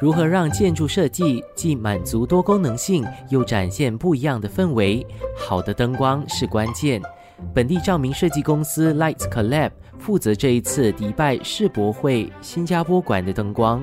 [0.00, 5.04] 如何让建筑设计既满足多功能性，又展现不一样的氛围？
[5.36, 7.02] 好的灯光是关键。
[7.52, 13.82] 本地照明设计公司 Lights Collab 负责这一次迪拜世博会新加坡馆的灯光。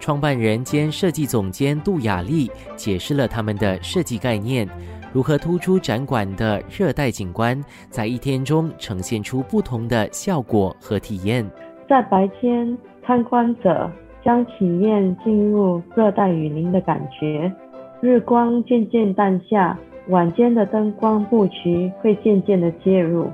[0.00, 4.68] 创办人兼设计总监杜雅丽解释了他们的设计概念，
[5.12, 11.48] 如何突出展馆的热带景观，在一天中呈现出不同的效果和体验。
[11.88, 12.76] 在白天，
[13.06, 13.88] 参观者。
[14.24, 17.52] 将体验进入热带雨林的感觉，
[18.00, 19.78] 日光渐渐淡下，
[20.08, 23.26] 晚间的灯光布局会渐渐的介入。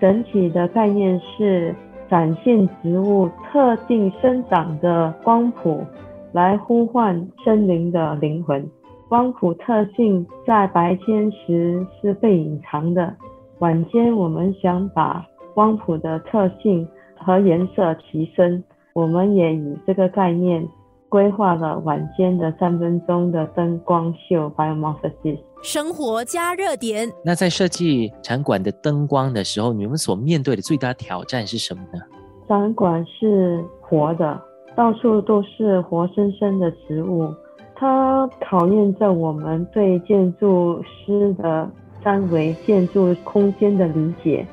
[0.00, 1.74] 整体的概念是
[2.10, 5.84] 展现植物特定生长的光谱，
[6.32, 8.68] 来呼唤森林的灵魂。
[9.08, 13.14] 光谱特性在白天时是被隐藏的，
[13.60, 18.64] 晚间我们想把光谱的特性和颜色提升。
[18.94, 20.66] 我们也以这个概念
[21.08, 25.38] 规划了晚间的三分钟的灯光秀 （Biomorphosis）。
[25.62, 27.10] 生活加热点。
[27.24, 32.00] 那在设计展馆的灯光的时候，你们所面对的最大挑战是什么呢？
[32.48, 34.38] 展馆是活的，
[34.76, 37.32] 到处都是活生生的植物，
[37.74, 41.70] 它考验着我们对建筑师的
[42.02, 44.46] 三维建筑空间的理解。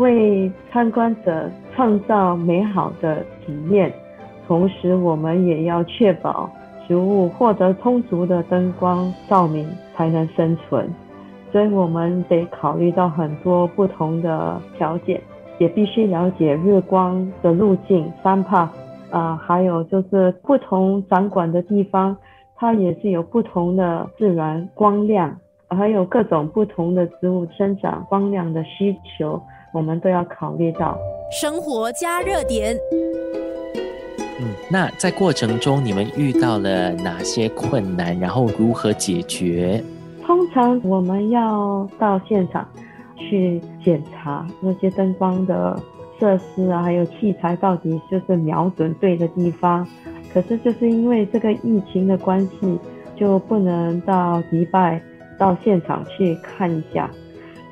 [0.00, 3.92] 为参观者创造美好的体验，
[4.46, 6.48] 同时我们也要确保
[6.88, 10.88] 植物获得充足的灯光照明才能生存，
[11.52, 15.20] 所以我们得考虑到很多不同的条件，
[15.58, 18.70] 也必须了解日光的路径、三帕
[19.10, 22.16] 啊，还有就是不同展馆的地方，
[22.56, 25.36] 它也是有不同的自然光亮，
[25.68, 29.38] 还有各种不同的植物生长光亮的需求。
[29.72, 30.98] 我们都要考虑到
[31.30, 32.76] 生活加热点。
[34.40, 38.18] 嗯，那在过程中你们遇到了哪些困难？
[38.18, 39.82] 然后如何解决？
[40.24, 42.66] 通常我们要到现场
[43.16, 45.78] 去检查那些灯光的
[46.18, 49.86] 设施啊，还有器材到底就是瞄准对的地方。
[50.32, 52.78] 可是就是因为这个疫情的关系，
[53.16, 55.02] 就不能到迪拜
[55.36, 57.10] 到现场去看一下。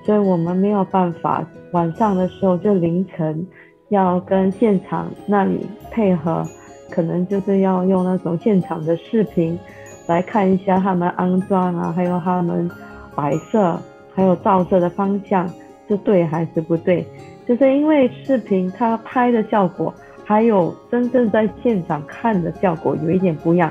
[0.08, 3.46] 所以我们没有办法晚上的时候就凌晨
[3.90, 6.42] 要跟现场那里配合，
[6.90, 9.58] 可能就是要用那种现场的视频
[10.06, 12.70] 来看一下他们安装啊，还有他们
[13.14, 13.78] 摆设，
[14.14, 15.46] 还有照射的方向
[15.86, 17.06] 是对还是不对。
[17.46, 19.92] 就是因为视频它拍的效果，
[20.24, 23.70] 还有真正在现场看的效果有一点不一样，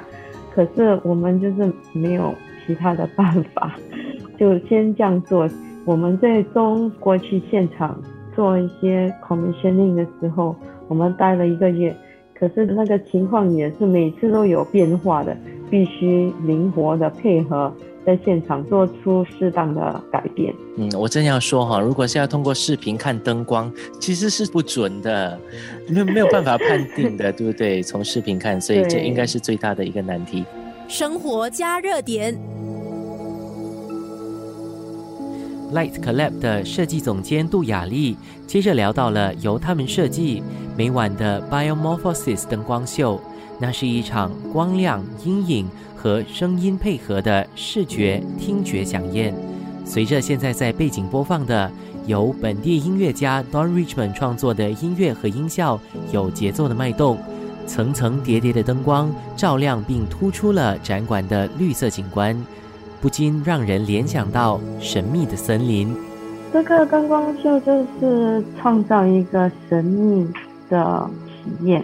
[0.54, 2.32] 可是我们就是没有
[2.68, 3.76] 其他的办法，
[4.38, 5.50] 就先这样做。
[5.88, 7.98] 我们在中国去现场
[8.36, 10.54] 做一些 commissioning 的时候，
[10.90, 11.96] 我们待了一个月，
[12.38, 15.36] 可是那个情况也是每次都有变化的，
[15.72, 17.74] 必须灵活的配合，
[18.06, 20.54] 在现场做出适当的改变。
[20.76, 25.40] 嗯，我正要说哈，如果是要通过视频看灯光，其实是不准的，
[25.88, 27.82] 没没有办法判定的，对不对？
[27.82, 30.44] 从视频看，所以这应该是最大的一个难题。
[30.90, 32.38] 生活加热点。
[35.74, 40.42] Light Collab 的设计总监杜雅丽接着聊到了由他们设计
[40.78, 43.20] 每晚的 Biomorphosis 灯光秀，
[43.60, 49.34] 那是一场光亮、阴影和声音配合的视觉听觉响宴。
[49.84, 51.70] 随着现在在背景播放的
[52.06, 55.80] 由本地音乐家 Don Richmond 创作的音乐和音效，
[56.12, 57.18] 有节奏的脉动，
[57.66, 62.42] 层层叠叠的灯光照亮并突出了展馆的绿色景观。
[63.02, 65.96] 不禁让人联想到神秘的森林。
[66.52, 70.28] 这个灯光秀就是创造一个神秘
[70.70, 71.84] 的体验，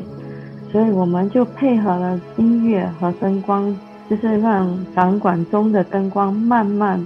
[0.71, 3.75] 所以我们就配合了音乐和灯光，
[4.09, 7.05] 就是让展馆中的灯光慢慢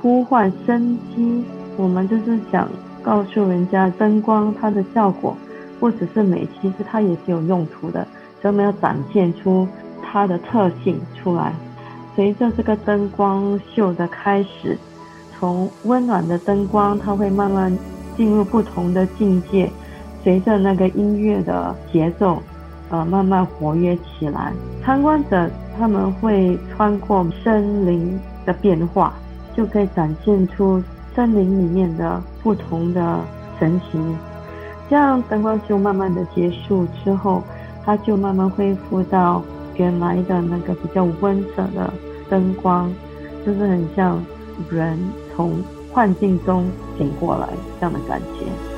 [0.00, 1.44] 呼唤生机。
[1.76, 2.68] 我们就是想
[3.02, 5.36] 告诉人家，灯光它的效果
[5.80, 8.06] 不只是美，其实它也是有用途的，
[8.40, 9.66] 所以我们要展现出
[10.02, 11.52] 它的特性出来。
[12.14, 14.76] 随着这个灯光秀的开始，
[15.32, 17.76] 从温暖的灯光，它会慢慢
[18.16, 19.70] 进入不同的境界。
[20.22, 22.40] 随着那个音乐的节奏，
[22.90, 24.52] 呃，慢慢活跃起来。
[24.84, 29.14] 参观者他们会穿过森林的变化，
[29.56, 30.82] 就可以展现出
[31.14, 33.20] 森林里面的不同的
[33.58, 33.98] 神奇。
[34.90, 37.42] 这样灯光秀慢慢的结束之后，
[37.84, 39.42] 它就慢慢恢复到。
[39.76, 41.92] 原来的那个比较温色的
[42.28, 42.92] 灯光，
[43.44, 44.24] 就是很像
[44.70, 44.98] 人
[45.34, 46.66] 从幻境中
[46.96, 47.48] 醒过来
[47.80, 48.71] 这样的感觉。